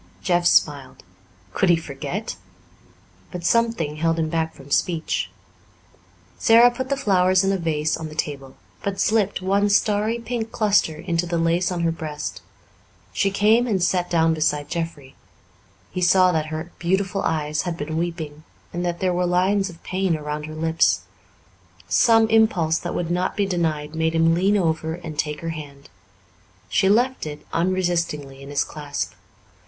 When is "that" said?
16.31-16.47, 18.83-19.01, 22.79-22.95